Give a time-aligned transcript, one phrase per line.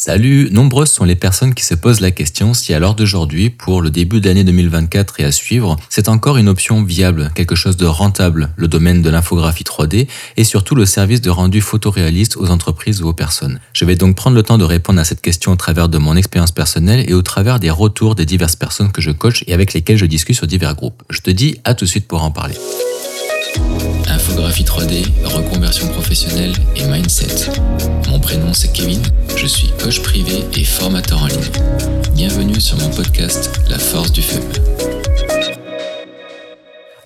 [0.00, 3.82] Salut, nombreuses sont les personnes qui se posent la question si à l'heure d'aujourd'hui, pour
[3.82, 7.84] le début d'année 2024 et à suivre, c'est encore une option viable, quelque chose de
[7.84, 10.06] rentable, le domaine de l'infographie 3D
[10.36, 13.58] et surtout le service de rendu photoréaliste aux entreprises ou aux personnes.
[13.72, 16.14] Je vais donc prendre le temps de répondre à cette question au travers de mon
[16.14, 19.72] expérience personnelle et au travers des retours des diverses personnes que je coach et avec
[19.72, 21.02] lesquelles je discute sur divers groupes.
[21.10, 22.54] Je te dis à tout de suite pour en parler.
[24.08, 27.50] Infographie 3D, reconversion professionnelle et mindset.
[28.08, 29.02] Mon prénom c'est Kevin,
[29.36, 31.50] je suis coach privé et formateur en ligne.
[32.14, 34.40] Bienvenue sur mon podcast La force du feu.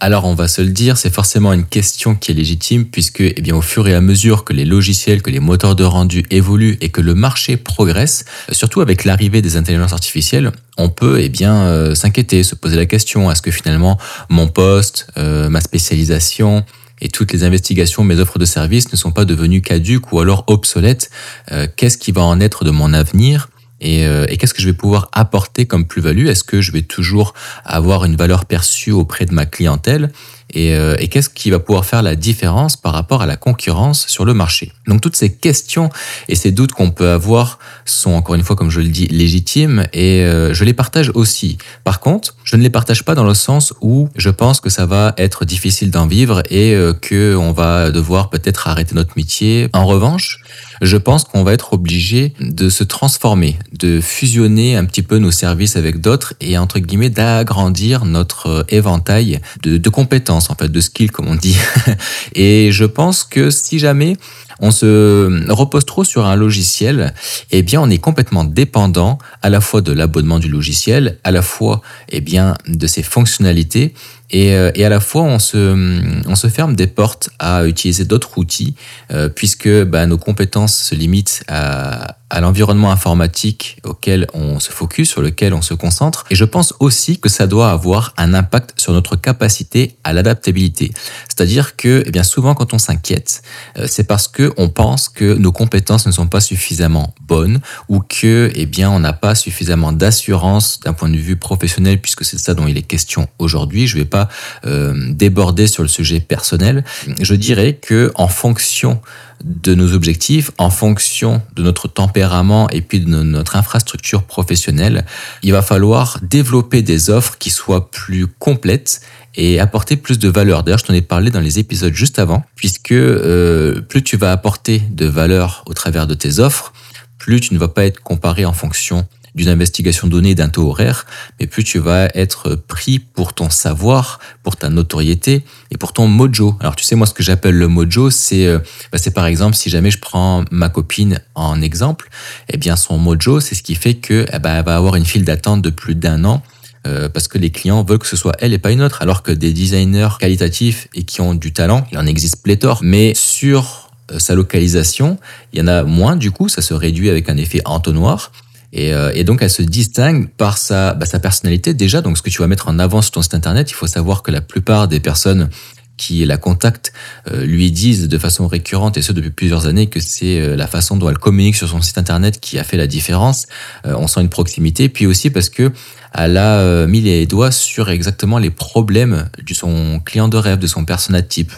[0.03, 3.41] Alors on va se le dire, c'est forcément une question qui est légitime puisque eh
[3.41, 6.77] bien, au fur et à mesure que les logiciels, que les moteurs de rendu évoluent
[6.81, 11.55] et que le marché progresse, surtout avec l'arrivée des intelligences artificielles, on peut eh bien
[11.67, 13.97] euh, s'inquiéter, se poser la question est-ce que finalement
[14.29, 16.65] mon poste, euh, ma spécialisation,
[17.03, 20.45] et toutes les investigations, mes offres de services ne sont pas devenues caduques ou alors
[20.47, 21.11] obsolètes.
[21.51, 23.51] Euh, qu'est-ce qui va en être de mon avenir
[23.85, 26.29] euh, et qu'est-ce que je vais pouvoir apporter comme plus-value?
[26.29, 30.13] Est-ce que je vais toujours avoir une valeur perçue auprès de ma clientèle?
[30.51, 34.07] Et, euh, et qu'est-ce qui va pouvoir faire la différence par rapport à la concurrence
[34.09, 34.73] sur le marché?
[34.87, 35.91] Donc toutes ces questions
[36.29, 39.87] et ces doutes qu'on peut avoir sont encore une fois, comme je le dis, légitimes
[39.93, 41.59] et euh, je les partage aussi.
[41.85, 44.87] Par contre, je ne les partage pas dans le sens où je pense que ça
[44.87, 49.69] va être difficile d'en vivre et euh, que va devoir peut-être arrêter notre métier.
[49.73, 50.39] En revanche,
[50.81, 55.31] je pense qu'on va être obligé de se transformer, de fusionner un petit peu nos
[55.31, 60.81] services avec d'autres et entre guillemets d'agrandir notre éventail de, de compétences en fait, de
[60.81, 61.57] skill comme on dit.
[62.35, 64.17] Et je pense que si jamais
[64.61, 67.15] on se repose trop sur un logiciel,
[67.51, 71.43] eh bien on est complètement dépendant à la fois de l'abonnement du logiciel, à la
[71.43, 73.95] fois eh bien de ses fonctionnalités
[74.31, 78.39] et, euh, à la fois on se, on se ferme des portes à utiliser d'autres
[78.39, 78.75] outils
[79.11, 85.11] euh, puisque bah, nos compétences se limitent à, à l'environnement informatique auquel on se focus,
[85.11, 86.25] sur lequel on se concentre.
[86.31, 90.93] Et je pense aussi que ça doit avoir un impact sur notre capacité à l'adaptabilité.
[91.29, 93.43] C'est-à-dire que, eh bien, souvent quand on s'inquiète,
[93.77, 97.61] euh, c'est parce que on pense que nos compétences ne sont pas suffisamment bonnes
[97.91, 102.25] ou que, eh bien, on n'a pas suffisamment d'assurance d'un point de vue professionnel, puisque
[102.25, 103.87] c'est ça dont il est question aujourd'hui.
[103.87, 104.31] Je vais pas
[104.65, 106.83] euh, déborder sur le sujet personnel.
[107.21, 109.03] Je dirais que en fonction
[109.45, 115.05] de nos objectifs, en fonction de notre tempérament et puis de notre infrastructure professionnelle,
[115.43, 119.01] il va falloir développer des offres qui soient plus complètes
[119.35, 120.63] et apporter plus de valeur.
[120.63, 124.33] D'ailleurs, je t'en ai parlé dans les épisodes juste avant, puisque euh, plus tu vas
[124.33, 126.73] apporter de valeur au travers de tes offres,
[127.19, 131.07] plus tu ne vas pas être comparé en fonction d'une investigation donnée d'un taux horaire,
[131.41, 136.07] mais plus tu vas être pris pour ton savoir, pour ta notoriété et pour ton
[136.07, 136.57] mojo.
[136.61, 138.59] Alors tu sais, moi ce que j'appelle le mojo, c'est euh,
[138.91, 142.11] bah, c'est par exemple si jamais je prends ma copine en exemple,
[142.49, 145.07] eh bien son mojo, c'est ce qui fait que eh ben, elle va avoir une
[145.07, 146.43] file d'attente de plus d'un an.
[146.85, 149.23] Euh, parce que les clients veulent que ce soit elle et pas une autre, alors
[149.23, 152.81] que des designers qualitatifs et qui ont du talent, il en existe pléthore.
[152.83, 155.19] Mais sur euh, sa localisation,
[155.53, 158.33] il y en a moins du coup, ça se réduit avec un effet entonnoir.
[158.73, 162.01] Et, euh, et, donc, elle se distingue par sa, bah, sa personnalité déjà.
[162.01, 164.23] Donc, ce que tu vas mettre en avant sur ton site internet, il faut savoir
[164.23, 165.51] que la plupart des personnes
[165.99, 166.93] qui la contactent
[167.31, 170.67] euh, lui disent de façon récurrente, et ce depuis plusieurs années, que c'est euh, la
[170.67, 173.47] façon dont elle communique sur son site internet qui a fait la différence.
[173.85, 175.71] on sent une proximité, puis aussi parce que
[176.15, 180.67] elle a mis les doigts sur exactement les problèmes de son client de rêve, de
[180.67, 181.53] son persona type.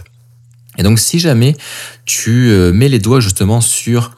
[0.78, 1.56] Et donc, si jamais
[2.04, 4.12] tu mets les doigts justement sur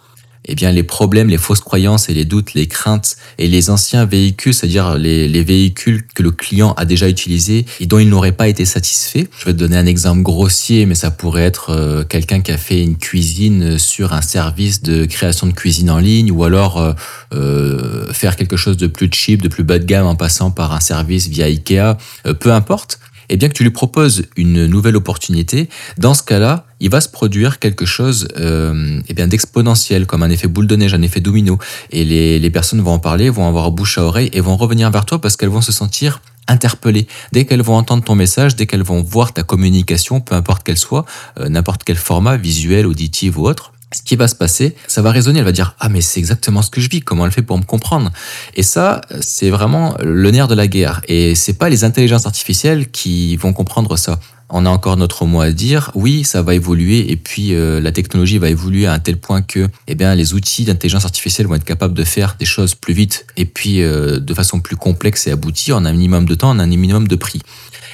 [0.46, 4.04] eh bien, les problèmes, les fausses croyances et les doutes, les craintes et les anciens
[4.04, 8.32] véhicules, c'est-à-dire les, les, véhicules que le client a déjà utilisés et dont il n'aurait
[8.32, 9.28] pas été satisfait.
[9.38, 12.58] Je vais te donner un exemple grossier, mais ça pourrait être euh, quelqu'un qui a
[12.58, 16.92] fait une cuisine sur un service de création de cuisine en ligne ou alors euh,
[17.32, 20.72] euh faire quelque chose de plus cheap, de plus bas de gamme en passant par
[20.72, 21.96] un service via Ikea,
[22.26, 22.98] euh, peu importe
[23.28, 27.08] et bien que tu lui proposes une nouvelle opportunité, dans ce cas-là, il va se
[27.08, 31.20] produire quelque chose euh, eh bien d'exponentiel, comme un effet boule de neige, un effet
[31.20, 31.58] domino.
[31.90, 34.90] Et les, les personnes vont en parler, vont avoir bouche à oreille et vont revenir
[34.90, 37.06] vers toi parce qu'elles vont se sentir interpellées.
[37.32, 40.78] Dès qu'elles vont entendre ton message, dès qu'elles vont voir ta communication, peu importe qu'elle
[40.78, 41.04] soit,
[41.40, 45.12] euh, n'importe quel format, visuel, auditif ou autre, ce qui va se passer, ça va
[45.12, 47.42] résonner, elle va dire ah mais c'est exactement ce que je vis, comment elle fait
[47.42, 48.10] pour me comprendre?
[48.54, 51.02] Et ça, c'est vraiment le nerf de la guerre.
[51.06, 54.18] Et c'est pas les intelligences artificielles qui vont comprendre ça.
[54.48, 55.90] On a encore notre mot à dire.
[55.94, 59.42] Oui, ça va évoluer et puis euh, la technologie va évoluer à un tel point
[59.42, 62.94] que, eh bien, les outils d'intelligence artificielle vont être capables de faire des choses plus
[62.94, 66.50] vite et puis euh, de façon plus complexe et aboutie en un minimum de temps,
[66.50, 67.42] en un minimum de prix.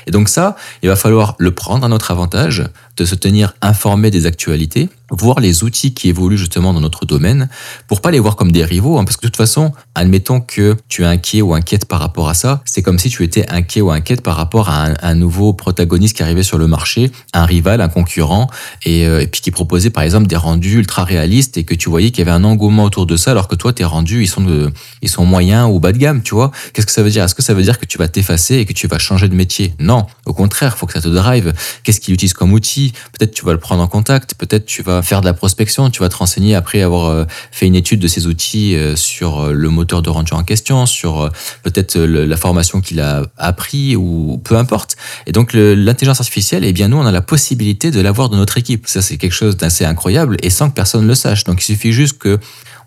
[0.07, 2.65] Et donc ça, il va falloir le prendre à notre avantage,
[2.97, 7.49] de se tenir informé des actualités, voir les outils qui évoluent justement dans notre domaine
[7.87, 10.77] pour pas les voir comme des rivaux hein, parce que de toute façon admettons que
[10.89, 13.81] tu es inquiet ou inquiète par rapport à ça c'est comme si tu étais inquiet
[13.81, 17.81] ou inquiète par rapport à un, nouveau protagoniste qui arrivait sur le marché un rival
[17.81, 18.49] un concurrent
[18.87, 22.11] euh, et, puis qui proposait par exemple des rendus ultra réalistes et que tu voyais
[22.11, 24.71] qu'il y avait un engouement autour de ça alors que toi tes rendus ils sont
[25.03, 26.51] ils sont moyens ou bas de gamme tu vois.
[26.73, 27.25] Qu'est-ce que ça veut dire?
[27.25, 29.35] Est-ce que ça veut dire que tu vas t'effacer et que tu vas changer de
[29.35, 29.75] métier?
[29.79, 30.07] Non.
[30.27, 31.53] Au contraire faut que ça te drive.
[31.83, 32.93] Qu'est-ce qu'il utilise comme outil?
[33.13, 36.01] Peut-être tu vas le prendre en contact peut-être tu vas faire de la prospection, tu
[36.01, 39.53] vas te renseigner après avoir euh, fait une étude de ces outils euh, sur euh,
[39.53, 41.31] le moteur de rendu en question, sur
[41.63, 44.97] peut-être la formation qu'il a appris ou peu importe.
[45.27, 48.59] Et donc l'intelligence artificielle, eh bien nous on a la possibilité de l'avoir dans notre
[48.59, 48.87] équipe.
[48.87, 51.45] Ça c'est quelque chose d'assez incroyable et sans que personne le sache.
[51.45, 52.39] Donc il suffit juste que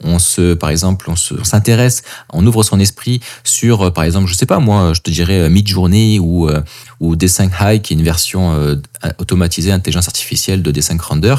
[0.03, 4.45] on se, par exemple, on s'intéresse, on, ouvre son esprit sur, par exemple, je sais
[4.45, 6.49] pas moi, je te dirais Midjourney ou
[6.99, 8.77] ou D5 High, qui est une version
[9.17, 11.35] automatisée intelligence artificielle de D5 Render.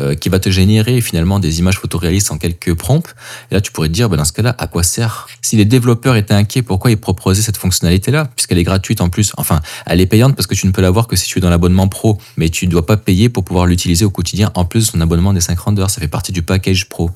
[0.00, 3.16] Euh, qui va te générer finalement des images photoréalistes en quelques prompts.
[3.50, 5.26] Et là, tu pourrais te dire, ben, dans ce cas-là, à quoi sert?
[5.42, 8.30] Si les développeurs étaient inquiets, pourquoi ils proposaient cette fonctionnalité-là?
[8.36, 9.32] Puisqu'elle est gratuite en plus.
[9.38, 11.50] Enfin, elle est payante parce que tu ne peux l'avoir que si tu es dans
[11.50, 14.86] l'abonnement pro, mais tu ne dois pas payer pour pouvoir l'utiliser au quotidien en plus
[14.86, 15.90] de ton abonnement des 5 rendeurs.
[15.90, 17.10] Ça fait partie du package pro.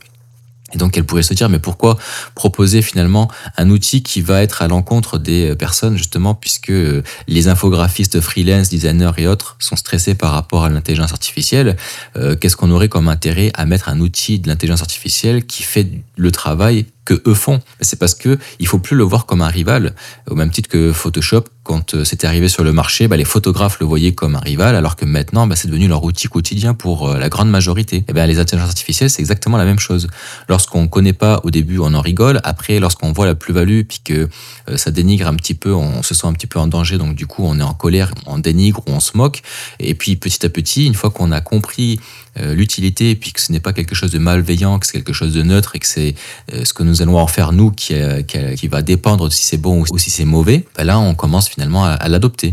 [0.74, 1.98] Et donc elle pourrait se dire mais pourquoi
[2.34, 7.02] proposer finalement un outil qui va être à l'encontre des euh, personnes justement puisque euh,
[7.28, 11.76] les infographistes freelance, designers et autres sont stressés par rapport à l'intelligence artificielle.
[12.16, 15.88] Euh, qu'est-ce qu'on aurait comme intérêt à mettre un outil de l'intelligence artificielle qui fait
[16.22, 17.60] le travail que eux font.
[17.80, 19.94] C'est parce que il faut plus le voir comme un rival,
[20.30, 23.78] au même titre que Photoshop, quand euh, c'était arrivé sur le marché, bah, les photographes
[23.78, 27.08] le voyaient comme un rival, alors que maintenant, bah, c'est devenu leur outil quotidien pour
[27.08, 27.96] euh, la grande majorité.
[27.96, 30.08] Et eh bien, les intelligences artificielles, c'est exactement la même chose.
[30.48, 32.40] Lorsqu'on connaît pas au début, on en rigole.
[32.42, 34.28] Après, lorsqu'on voit la plus-value, puis que
[34.68, 37.14] euh, ça dénigre un petit peu, on se sent un petit peu en danger, donc
[37.14, 39.42] du coup, on est en colère, on dénigre ou on se moque.
[39.78, 42.00] Et puis, petit à petit, une fois qu'on a compris
[42.40, 45.42] l'utilité, puis que ce n'est pas quelque chose de malveillant, que c'est quelque chose de
[45.42, 46.11] neutre, et que c'est
[46.50, 49.56] ce que nous allons en faire nous qui, euh, qui, va dépendre de si c'est
[49.56, 52.52] bon ou si c'est mauvais, ben là on commence finalement à, l'adopter.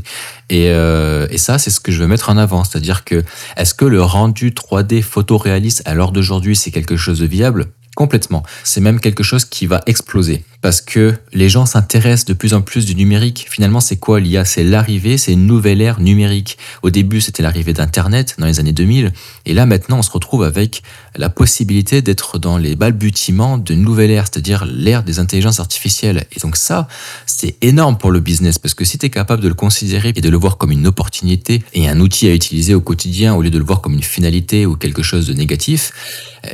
[0.49, 2.63] Et, euh, et, ça, c'est ce que je veux mettre en avant.
[2.63, 3.23] C'est-à-dire que
[3.55, 7.67] est-ce que le rendu 3D photoréaliste à l'heure d'aujourd'hui, c'est quelque chose de viable?
[7.95, 8.43] Complètement.
[8.63, 12.61] C'est même quelque chose qui va exploser parce que les gens s'intéressent de plus en
[12.61, 13.47] plus du numérique.
[13.49, 16.57] Finalement, c'est quoi l'IA C'est l'arrivée, c'est une nouvelle ère numérique.
[16.81, 19.13] Au début, c'était l'arrivée d'Internet dans les années 2000.
[19.45, 20.83] Et là, maintenant, on se retrouve avec
[21.15, 26.25] la possibilité d'être dans les balbutiements d'une nouvelle ère, c'est-à-dire l'ère des intelligences artificielles.
[26.35, 26.87] Et donc ça,
[27.25, 30.21] c'est énorme pour le business parce que si tu es capable de le considérer et
[30.21, 33.49] de le voir comme une opportunité et un outil à utiliser au quotidien au lieu
[33.49, 35.91] de le voir comme une finalité ou quelque chose de négatif,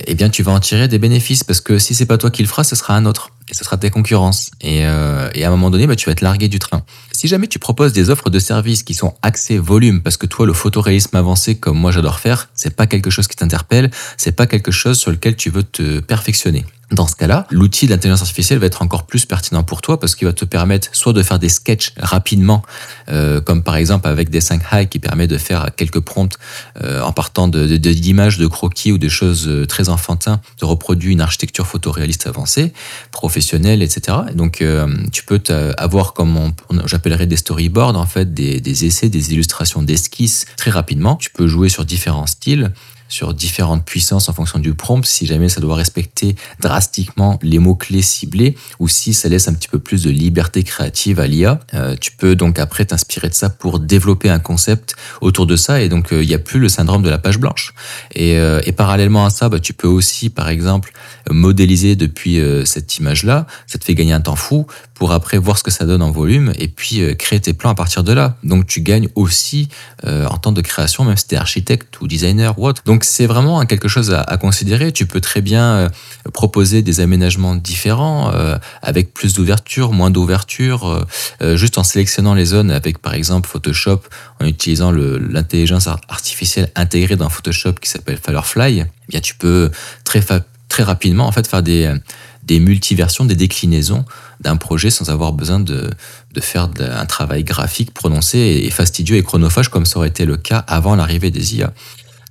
[0.07, 2.41] eh bien, tu vas en tirer des bénéfices parce que si c'est pas toi qui
[2.41, 4.51] le feras, ce sera un autre et ce sera tes concurrences.
[4.61, 6.83] Et, euh, et à un moment donné, bah, tu vas être largué du train.
[7.11, 10.45] Si jamais tu proposes des offres de services qui sont axées volume, parce que toi,
[10.45, 14.47] le photoréalisme avancé, comme moi j'adore faire, c'est pas quelque chose qui t'interpelle, c'est pas
[14.47, 16.65] quelque chose sur lequel tu veux te perfectionner.
[16.91, 20.27] Dans ce cas-là, l'outil d'intelligence artificielle va être encore plus pertinent pour toi parce qu'il
[20.27, 22.61] va te permettre soit de faire des sketchs rapidement,
[23.09, 26.37] euh, comme par exemple avec des 5 high qui permet de faire quelques prompts
[26.83, 31.11] euh, en partant d'images, de, de, croquis ou de choses euh, très enfantins, de reproduire
[31.11, 32.71] une architecture photoréaliste avancée,
[33.11, 34.17] professionnelle, etc.
[34.35, 34.63] donc
[35.11, 35.41] tu peux
[35.77, 36.53] avoir comme
[36.85, 41.15] j'appellerais des storyboards en fait, des, des essais, des illustrations d'esquisses très rapidement.
[41.15, 42.71] Tu peux jouer sur différents styles
[43.15, 48.01] sur différentes puissances en fonction du prompt, si jamais ça doit respecter drastiquement les mots-clés
[48.01, 51.61] ciblés ou si ça laisse un petit peu plus de liberté créative à l'IA.
[51.73, 55.81] Euh, tu peux donc après t'inspirer de ça pour développer un concept autour de ça
[55.81, 57.73] et donc euh, il n'y a plus le syndrome de la page blanche.
[58.13, 60.91] Et, euh, parallèlement à ça, bah, tu peux aussi par exemple
[61.29, 65.63] modéliser depuis cette image-là, ça te fait gagner un temps fou pour après voir ce
[65.63, 68.35] que ça donne en volume et puis créer tes plans à partir de là.
[68.43, 69.69] Donc tu gagnes aussi
[70.03, 72.81] en temps de création, même si tu es architecte ou designer ou autre.
[72.85, 74.91] Donc c'est vraiment quelque chose à, considérer.
[74.91, 75.89] Tu peux très bien euh,
[76.33, 81.05] proposer des aménagements différents, euh, avec plus d'ouverture, moins d'ouverture,
[81.41, 84.01] euh, juste en sélectionnant les zones avec par exemple Photoshop,
[84.41, 88.81] en utilisant l'intelligence artificielle intégrée dans Photoshop qui s'appelle Firefly.
[88.81, 89.71] Eh bien tu peux
[90.03, 90.21] très
[90.67, 94.03] très rapidement en fait faire des multiversions, des déclinaisons
[94.41, 95.91] d'un projet sans avoir besoin de
[96.39, 100.59] faire un travail graphique prononcé et fastidieux et chronophage comme ça aurait été le cas
[100.67, 101.71] avant l'arrivée des IA.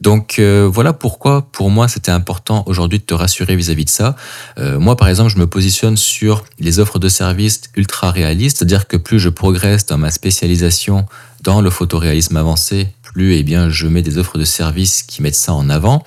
[0.05, 4.17] Donc euh, voilà pourquoi pour moi c'était important aujourd'hui de te rassurer vis-à-vis de ça.
[4.59, 8.87] Euh, moi par exemple je me positionne sur les offres de services ultra réalistes, c'est-à-dire
[8.87, 11.07] que plus je progresse dans ma spécialisation
[11.43, 15.35] dans le photoréalisme avancé, plus eh bien je mets des offres de services qui mettent
[15.35, 16.05] ça en avant.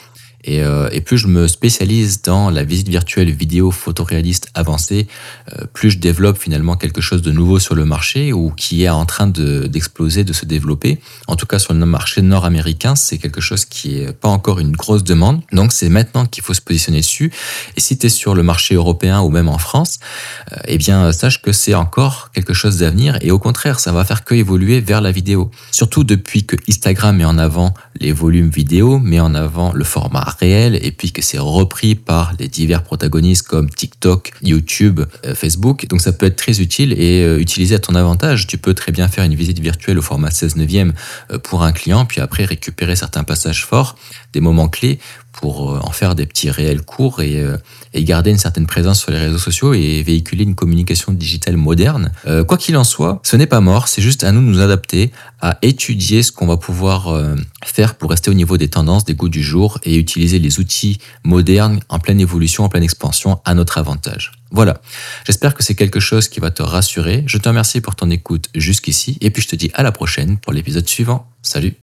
[0.47, 5.07] Et, euh, et, plus je me spécialise dans la visite virtuelle vidéo photoréaliste avancée,
[5.53, 8.89] euh, plus je développe finalement quelque chose de nouveau sur le marché ou qui est
[8.89, 10.99] en train d'exploser, de, se développer.
[11.27, 14.71] En tout cas, sur le marché nord-américain, c'est quelque chose qui est pas encore une
[14.71, 15.41] grosse demande.
[15.51, 17.31] Donc, c'est maintenant qu'il faut se positionner dessus.
[17.75, 19.99] Et si tu es sur le marché européen ou même en France,
[20.53, 24.05] euh, eh bien, sache que c'est encore quelque chose d'avenir et au contraire, ça va
[24.05, 25.51] faire que évoluer vers la vidéo.
[25.71, 30.21] Surtout depuis que Instagram met en avant les volumes vidéo, met en avant le format
[30.39, 35.87] réel et puis que c'est repris par les divers protagonistes comme TikTok, YouTube, euh, Facebook.
[35.87, 38.47] Donc ça peut être très utile et euh, utilisé à ton avantage.
[38.47, 40.93] Tu peux très bien faire une visite virtuelle au format 16 neuvième
[41.31, 43.97] euh, pour un client, puis après récupérer certains passages forts,
[44.33, 44.99] des moments clés
[45.41, 47.43] pour en faire des petits réels courts et,
[47.93, 52.11] et, garder une certaine présence sur les réseaux sociaux et véhiculer une communication digitale moderne.
[52.47, 55.11] quoi qu'il en soit, ce n'est pas mort, c'est juste à nous de nous adapter,
[55.41, 57.15] à étudier ce qu'on va pouvoir
[57.65, 60.99] faire pour rester au niveau des tendances, des goûts du jour et utiliser les outils
[61.23, 64.31] modernes en pleine évolution, en pleine expansion à notre avantage.
[64.51, 64.81] Voilà,
[65.25, 67.23] j'espère que c'est quelque chose qui va te rassurer.
[67.27, 70.37] Je te remercie pour ton écoute jusqu'ici et puis je te dis à la prochaine
[70.37, 71.29] pour l'épisode suivant.
[71.41, 71.77] Salut